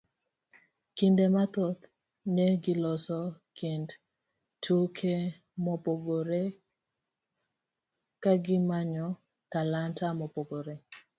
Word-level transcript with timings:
Kinde 0.97 1.25
mathoth 1.35 1.81
ne 2.35 2.45
giloso 2.63 3.19
kind 3.57 3.87
tuke 4.63 5.15
mopogore 5.63 6.43
kagimanyo 8.23 9.07
talanta 9.51 10.05
mopogore. 10.19 10.75